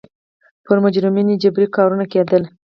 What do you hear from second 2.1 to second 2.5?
کېدل.